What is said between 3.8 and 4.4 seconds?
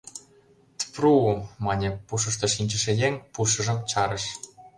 чарыш.